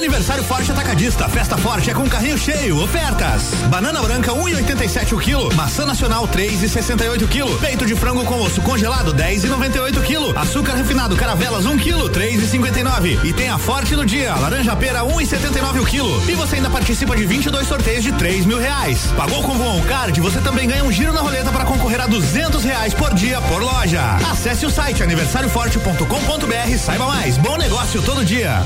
[0.00, 1.28] Aniversário Forte Atacadista.
[1.28, 2.82] Festa Forte é com carrinho cheio.
[2.82, 3.52] Ofertas.
[3.68, 5.54] Banana branca 1,87 o quilo.
[5.54, 7.58] Maçã nacional 3,68 quilo.
[7.58, 10.38] Peito de frango com osso congelado 10,98 quilo.
[10.38, 13.22] Açúcar refinado Caravelas 1 quilo 3,59.
[13.26, 14.34] E tem a Forte no dia.
[14.36, 16.30] Laranja pera 1,79 o quilo.
[16.30, 19.12] E você ainda participa de 22 sorteios de 3 mil reais.
[19.14, 20.18] Pagou com o Card?
[20.22, 23.62] Você também ganha um giro na roleta para concorrer a 200 reais por dia por
[23.62, 24.16] loja.
[24.32, 26.78] Acesse o site aniversarioforte.com.br.
[26.78, 27.36] Saiba mais.
[27.36, 28.64] Bom negócio todo dia.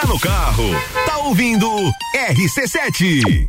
[0.00, 0.70] Tá no carro,
[1.06, 1.66] tá ouvindo
[2.14, 3.48] RC7.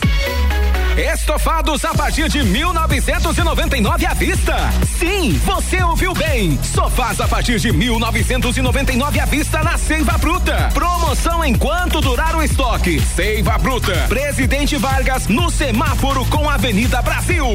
[0.97, 4.55] Estofados a partir de 1999 à vista.
[4.99, 6.59] Sim, você ouviu bem.
[6.61, 10.69] Sofás a partir de 1999 à vista na Seiva Bruta.
[10.73, 12.99] Promoção enquanto durar o estoque.
[12.99, 13.93] Seiva Bruta.
[14.09, 17.45] Presidente Vargas no semáforo com Avenida Brasil.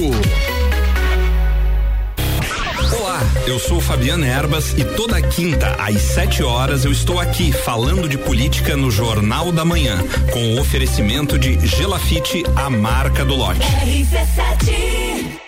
[3.47, 8.19] Eu sou Fabiana Erbas e toda quinta às 7 horas eu estou aqui falando de
[8.19, 9.99] política no Jornal da Manhã,
[10.33, 13.61] com o oferecimento de Gelafite, a marca do lote.
[13.61, 15.39] RC7.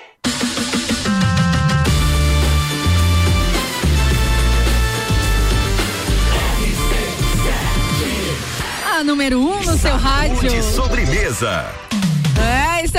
[8.96, 10.48] A número 1 um no seu rádio.
[10.48, 11.66] De sobremesa.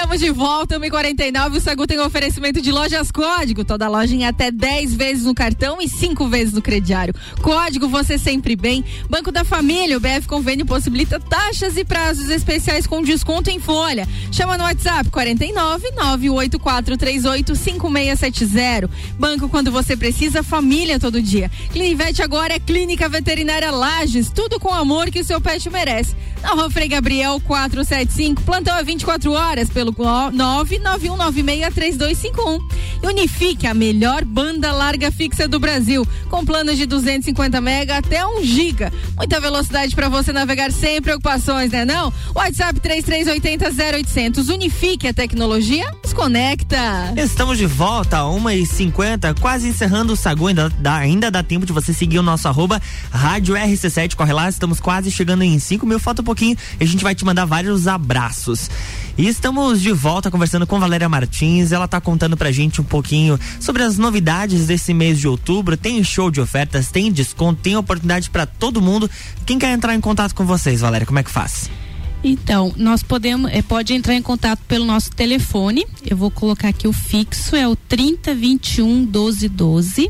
[0.09, 1.57] Estamos de volta, 1h49.
[1.57, 3.63] O Sagu tem oferecimento de lojas Código.
[3.63, 7.13] Toda loja em até 10 vezes no cartão e 5 vezes no crediário.
[7.43, 8.83] Código você sempre bem.
[9.07, 14.07] Banco da Família, o BF Convênio possibilita taxas e prazos especiais com desconto em folha.
[14.31, 18.89] Chama no WhatsApp 49 98438 5670.
[19.19, 21.51] Banco quando você precisa, família todo dia.
[21.71, 24.31] Clinivete agora é Clínica Veterinária Lages.
[24.31, 26.15] Tudo com amor que o seu pet merece.
[26.41, 32.61] Na Rua Frei Gabriel 475, plantão é 24 horas pelo 991963251.
[33.03, 38.23] E Unifique, a melhor banda larga fixa do Brasil, com planos de 250 mega até
[38.25, 38.91] 1 giga.
[39.17, 42.13] Muita velocidade para você navegar sem preocupações, né não?
[42.35, 44.49] WhatsApp 3380 0800.
[44.49, 47.13] Unifique a tecnologia, desconecta.
[47.17, 50.47] Estamos de volta a 1h50, quase encerrando o Sagu.
[50.47, 52.81] Ainda dá, ainda dá tempo de você seguir o nosso arroba
[53.11, 54.15] Rádio RC7.
[54.15, 55.99] Corre lá, estamos quase chegando em 5 mil.
[55.99, 58.69] Falta um pouquinho e a gente vai te mandar vários abraços.
[59.19, 61.73] E estamos de volta conversando com Valéria Martins.
[61.73, 65.75] Ela tá contando pra gente um pouquinho sobre as novidades desse mês de outubro.
[65.75, 69.11] Tem show de ofertas, tem desconto, tem oportunidade para todo mundo.
[69.45, 71.69] Quem quer entrar em contato com vocês, Valéria, como é que faz?
[72.23, 75.85] Então, nós podemos, é, pode entrar em contato pelo nosso telefone.
[76.05, 80.09] Eu vou colocar aqui o fixo, é o 3021 1212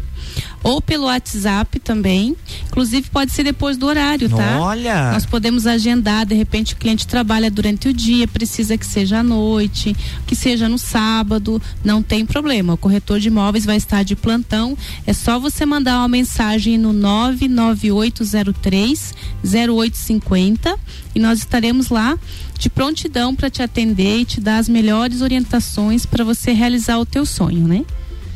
[0.63, 2.35] ou pelo WhatsApp também.
[2.67, 4.59] Inclusive pode ser depois do horário, tá?
[4.59, 5.11] Olha!
[5.11, 9.23] Nós podemos agendar, de repente o cliente trabalha durante o dia, precisa que seja à
[9.23, 9.95] noite,
[10.27, 12.73] que seja no sábado, não tem problema.
[12.73, 14.77] O corretor de imóveis vai estar de plantão.
[15.05, 20.77] É só você mandar uma mensagem no 99803 0850
[21.19, 22.17] e nós estaremos lá
[22.57, 27.05] de prontidão para te atender e te dar as melhores orientações para você realizar o
[27.05, 27.83] teu sonho, né?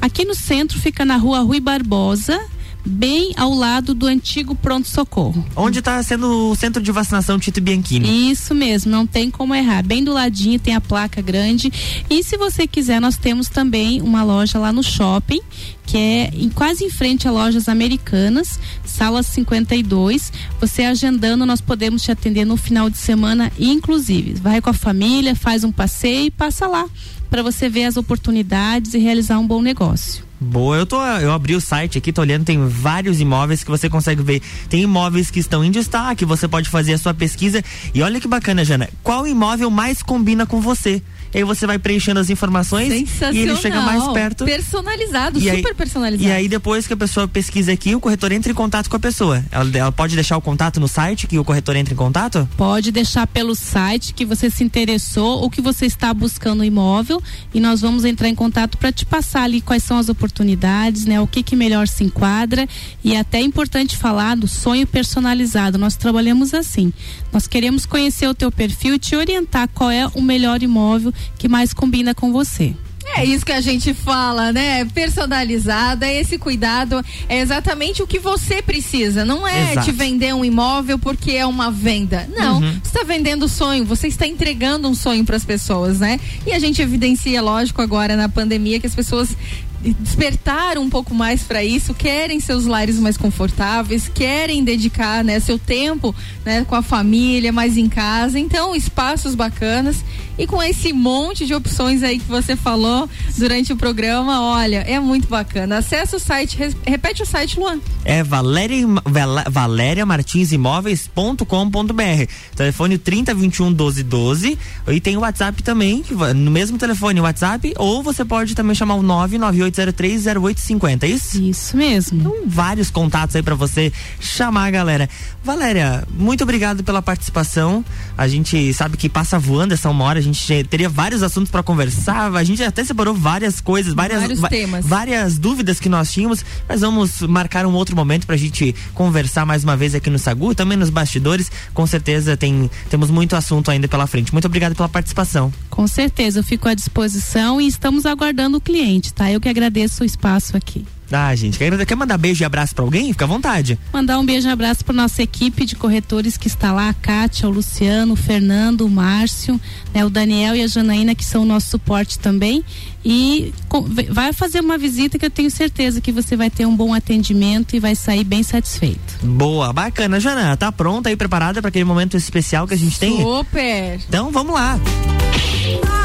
[0.00, 2.40] Aqui no centro fica na rua Rui Barbosa,
[2.88, 5.44] bem ao lado do antigo pronto-socorro.
[5.54, 8.30] Onde está sendo o centro de vacinação Tito Bianchini?
[8.30, 9.84] Isso mesmo, não tem como errar.
[9.84, 11.72] Bem do ladinho tem a placa grande.
[12.08, 15.40] E se você quiser, nós temos também uma loja lá no shopping,
[15.86, 20.32] que é em, quase em frente a lojas americanas, sala 52.
[20.60, 24.34] Você agendando, nós podemos te atender no final de semana, inclusive.
[24.34, 26.86] Vai com a família, faz um passeio e passa lá
[27.30, 30.27] para você ver as oportunidades e realizar um bom negócio.
[30.40, 33.88] Boa, eu tô, eu abri o site aqui, tô olhando, tem vários imóveis que você
[33.88, 34.40] consegue ver.
[34.68, 37.62] Tem imóveis que estão em destaque, você pode fazer a sua pesquisa.
[37.92, 41.02] E olha que bacana, Jana, qual imóvel mais combina com você?
[41.34, 44.44] E aí você vai preenchendo as informações e ele chega mais perto.
[44.44, 46.28] Personalizado, E super aí- personalizado.
[46.28, 49.00] E aí depois que a pessoa pesquisa aqui, o corretor entra em contato com a
[49.00, 49.44] pessoa.
[49.50, 52.48] Ela, ela pode deixar o contato no site que o corretor entra em contato?
[52.56, 57.22] Pode deixar pelo site que você se interessou ou que você está buscando um imóvel
[57.52, 61.20] e nós vamos entrar em contato para te passar ali quais são as oportunidades, né?
[61.20, 62.66] O que que melhor se enquadra
[63.04, 65.78] e é até importante falar do sonho personalizado.
[65.78, 66.92] Nós trabalhamos assim.
[67.32, 71.48] Nós queremos conhecer o teu perfil e te orientar qual é o melhor imóvel que
[71.48, 72.74] mais combina com você.
[73.16, 74.84] É isso que a gente fala, né?
[74.84, 79.24] Personalizada, esse cuidado é exatamente o que você precisa.
[79.24, 79.86] Não é Exato.
[79.86, 82.28] te vender um imóvel porque é uma venda.
[82.36, 82.72] Não, Uhum.
[82.82, 86.20] você está vendendo sonho, você está entregando um sonho para as pessoas, né?
[86.46, 89.34] E a gente evidencia, lógico, agora na pandemia que as pessoas
[89.80, 95.58] despertaram um pouco mais para isso, querem seus lares mais confortáveis, querem dedicar, né, seu
[95.58, 96.14] tempo,
[96.44, 98.38] né, com a família, mais em casa.
[98.38, 100.04] Então, espaços bacanas
[100.38, 104.98] e com esse monte de opções aí que você falou durante o programa, olha, é
[105.00, 105.78] muito bacana.
[105.78, 107.78] Acesse o site, res- repete o site, Luan.
[108.04, 112.26] É Valéria, Vala- valeriamartinsimóveis.com.br.
[112.56, 114.58] Telefone 3021 1212.
[114.88, 116.04] E tem o WhatsApp também,
[116.36, 121.40] no mesmo telefone, o WhatsApp, ou você pode também chamar o 99803 0850, é isso?
[121.42, 122.18] Isso mesmo.
[122.20, 125.08] Então, vários contatos aí pra você chamar a galera.
[125.42, 127.84] Valéria, muito obrigado pela participação.
[128.16, 131.50] A gente sabe que passa voando essa uma hora, a gente te- teria vários assuntos
[131.50, 134.86] pra conversar, a gente até separou várias coisas, várias, Vários temas.
[134.86, 139.64] várias dúvidas que nós tínhamos, mas vamos marcar um outro momento pra gente conversar mais
[139.64, 141.50] uma vez aqui no Sagu, também nos bastidores.
[141.74, 144.32] Com certeza tem, temos muito assunto ainda pela frente.
[144.32, 145.52] Muito obrigado pela participação.
[145.70, 149.30] Com certeza, eu fico à disposição e estamos aguardando o cliente, tá?
[149.30, 150.84] Eu que agradeço o espaço aqui.
[151.10, 153.12] Ah, gente, quer, quer mandar beijo e abraço pra alguém?
[153.12, 153.78] Fica à vontade.
[153.92, 157.48] Mandar um beijo e abraço para nossa equipe de corretores que está lá, a Kátia,
[157.48, 159.58] o Luciano, o Fernando, o Márcio,
[159.94, 162.62] né, o Daniel e a Janaína, que são o nosso suporte também.
[163.04, 166.76] E com- vai fazer uma visita que eu tenho certeza que você vai ter um
[166.76, 168.98] bom atendimento e vai sair bem satisfeito.
[169.22, 170.20] Boa, bacana.
[170.20, 173.16] Jana, tá pronta aí, preparada pra aquele momento especial que a gente tem?
[173.22, 173.98] Super!
[174.08, 174.78] Então vamos lá.
[174.78, 175.97] Solta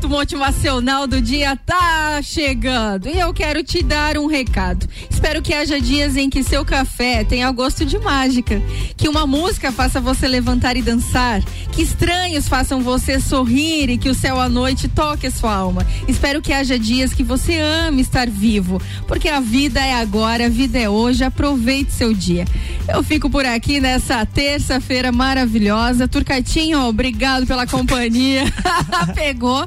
[0.00, 4.88] momento motivacional do dia tá chegando e eu quero te dar um recado.
[5.10, 8.62] Espero que haja dias em que seu café tenha gosto de mágica,
[8.96, 11.42] que uma música faça você levantar e dançar,
[11.72, 15.86] que estranhos façam você sorrir e que o céu à noite toque a sua alma.
[16.08, 20.48] Espero que haja dias que você ame estar vivo, porque a vida é agora, a
[20.48, 21.24] vida é hoje.
[21.24, 22.46] Aproveite seu dia.
[22.88, 26.08] Eu fico por aqui nessa terça-feira maravilhosa.
[26.08, 28.44] Turcatinho, obrigado pela companhia.
[29.14, 29.66] Pegou.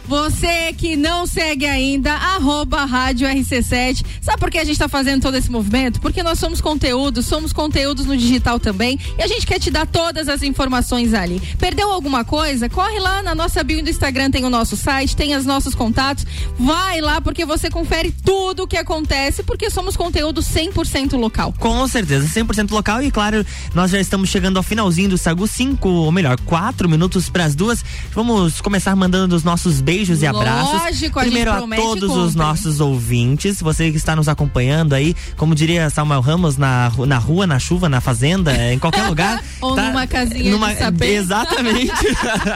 [0.07, 4.03] Você que não segue ainda, arroba Rádio RC7.
[4.19, 6.01] Sabe por que a gente está fazendo todo esse movimento?
[6.01, 8.99] Porque nós somos conteúdo, somos conteúdos no digital também.
[9.17, 11.41] E a gente quer te dar todas as informações ali.
[11.57, 12.67] Perdeu alguma coisa?
[12.67, 16.25] Corre lá na nossa bio do Instagram, tem o nosso site, tem os nossos contatos.
[16.57, 21.53] Vai lá porque você confere tudo o que acontece, porque somos conteúdo 100% local.
[21.59, 25.87] Com certeza, 100% local e claro, nós já estamos chegando ao finalzinho do Sagu 5,
[25.87, 27.85] ou melhor, 4 minutos para as duas.
[28.13, 29.90] Vamos começar mandando os nossos beijos
[30.21, 30.81] e abraços.
[30.81, 35.53] Lógico, a Primeiro a, todos os nossos ouvintes, você que está nos acompanhando aí, como
[35.53, 39.43] diria Samuel Ramos, na, na rua, na chuva, na fazenda, em qualquer lugar.
[39.61, 41.05] Ou tá- numa casinha numa- de sapê.
[41.15, 41.91] Exatamente.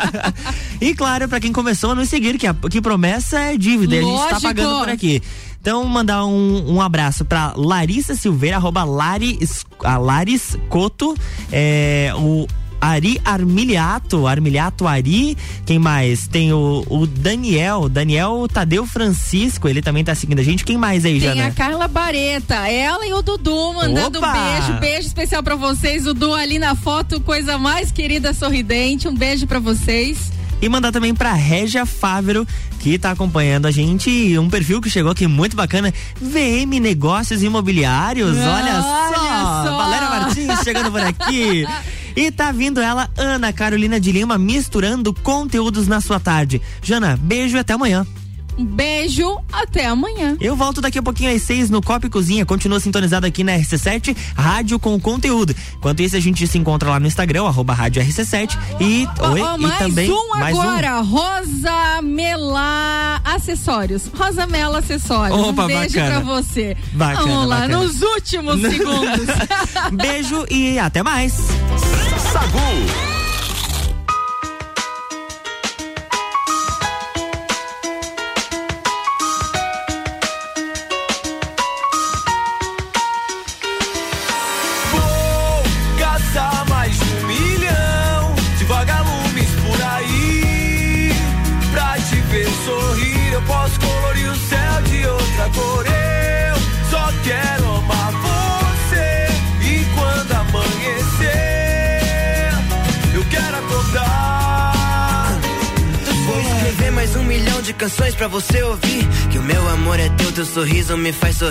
[0.80, 4.00] e claro, para quem começou a nos seguir, que, a, que promessa é dívida, e
[4.00, 4.42] a gente está Lógico.
[4.42, 5.22] pagando por aqui.
[5.62, 9.40] Então, mandar um, um abraço pra Larissa Silveira, arroba Lari,
[9.84, 11.16] a Laris Coto,
[11.52, 12.46] é, o
[12.86, 16.28] Ari Armiliato, Armiliato Ari, quem mais?
[16.28, 20.64] Tem o, o Daniel, Daniel Tadeu Francisco, ele também tá seguindo a gente.
[20.64, 21.48] Quem mais aí, Tem Jana?
[21.48, 24.30] a Carla Bareta, ela e o Dudu mandando Opa!
[24.30, 26.04] um beijo, beijo especial pra vocês.
[26.04, 29.08] Dudu ali na foto, coisa mais querida, sorridente.
[29.08, 30.32] Um beijo pra vocês.
[30.62, 32.48] E mandar também pra Régia Fávero,
[32.80, 34.38] que tá acompanhando a gente.
[34.40, 35.94] Um perfil que chegou aqui muito bacana.
[36.22, 38.38] VM Negócios Imobiliários.
[38.38, 39.64] olha, Olha só.
[39.66, 39.78] só.
[39.78, 41.66] Valéria Martins chegando por aqui.
[42.16, 46.61] E tá vindo ela, Ana Carolina de Lima, misturando conteúdos na sua tarde.
[46.82, 48.05] Jana, beijo e até amanhã.
[48.57, 50.38] Um beijo, até amanhã.
[50.39, 52.45] Eu volto daqui a pouquinho às seis no Copa e Cozinha.
[52.45, 55.53] Continua sintonizado aqui na RC7, rádio com conteúdo.
[55.76, 58.57] Enquanto isso, a gente se encontra lá no Instagram, arroba rádio RC7.
[58.80, 60.09] E, oi, Ó, e mais também.
[60.09, 60.61] um mais um.
[60.61, 64.03] agora, Rosa Mela Acessórios.
[64.18, 65.38] Rosa Mela Acessórios.
[65.38, 66.11] Opa, um beijo bacana.
[66.11, 66.78] pra você.
[66.93, 67.78] Bacana, Vamos lá, bacana.
[67.78, 69.26] nos últimos segundos.
[69.91, 71.36] Beijo e até mais.
[72.36, 73.14] Sagu.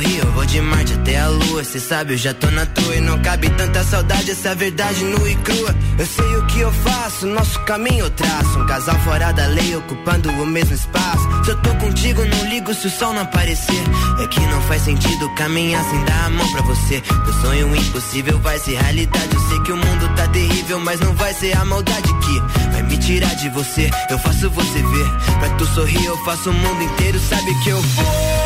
[0.03, 2.97] Eu vou de Marte até a lua, cê sabe, eu já tô na tua.
[2.97, 5.72] E não cabe tanta saudade, essa verdade nua e crua.
[5.97, 8.59] Eu sei o que eu faço, nosso caminho eu traço.
[8.59, 11.45] Um casal fora da lei, ocupando o mesmo espaço.
[11.45, 13.82] Se eu tô contigo, não ligo se o sol não aparecer.
[14.20, 17.01] É que não faz sentido caminhar sem dar a mão pra você.
[17.01, 19.32] Teu sonho impossível vai ser realidade.
[19.32, 22.40] Eu sei que o mundo tá terrível, mas não vai ser a maldade que
[22.72, 23.88] vai me tirar de você.
[24.11, 25.38] Eu faço você ver.
[25.38, 27.20] Pra tu sorrir, eu faço o mundo inteiro.
[27.20, 28.43] Sabe que eu Vou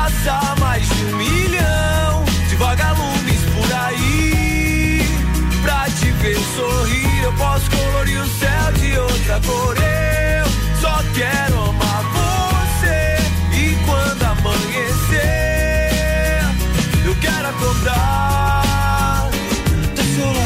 [0.00, 5.02] caçar mais de um milhão de vagalumes por aí.
[5.62, 9.76] Pra te ver sorrir, eu posso colorir o céu de outra cor.
[9.76, 10.46] Eu
[10.80, 13.18] só quero amar você.
[13.52, 15.20] E quando amanhecer,
[17.04, 19.28] eu quero acordar.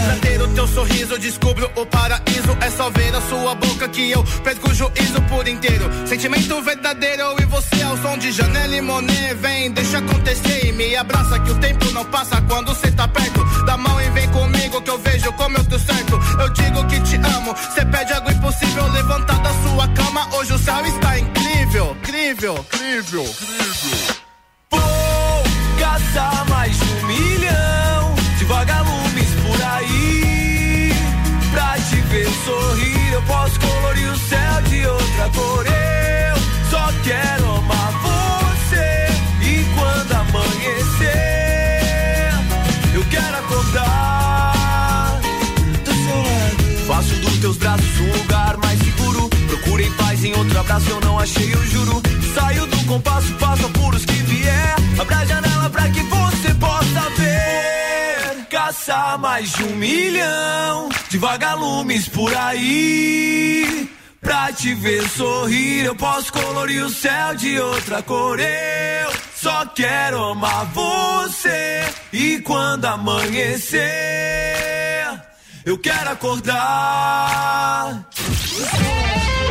[0.06, 2.33] Pra ter o teu sorriso, eu descubro o paraíso.
[2.60, 5.90] É só ver na sua boca que eu perco o juízo por inteiro.
[6.06, 9.34] Sentimento verdadeiro, e você ao som de Janela e Monet.
[9.34, 13.44] Vem, deixa acontecer e me abraça que o tempo não passa quando cê tá perto.
[13.64, 16.18] Dá mão e vem comigo que eu vejo como eu tô certo.
[16.40, 18.88] Eu digo que te amo, cê pede algo impossível.
[18.92, 21.96] Levantar da sua cama, hoje o céu está incrível.
[22.02, 24.16] Incrível, incrível, incrível.
[24.70, 24.80] Vou
[25.78, 28.93] caçar mais um milhão de vagalumes
[32.14, 35.66] ver sorrir, eu posso colorir o céu de outra cor.
[35.66, 36.36] Eu
[36.70, 39.08] só quero amar você.
[39.42, 41.10] E quando amanhecer,
[42.94, 45.20] eu quero acordar
[45.84, 46.86] do seu lado.
[46.86, 49.28] Faço dos teus braços um lugar mais seguro.
[49.48, 52.00] Procurei paz em outro abraço, eu não achei, eu juro.
[52.32, 54.76] Saio do compasso, passo apuros que vier.
[55.00, 56.04] Abra a janela pra que
[58.64, 63.90] Caçar mais de um milhão de vagalumes por aí.
[64.22, 68.40] Pra te ver sorrir, eu posso colorir o céu de outra cor.
[68.40, 71.84] Eu só quero amar você.
[72.10, 73.82] E quando amanhecer,
[75.66, 78.08] eu quero acordar.
[78.14, 79.43] RC7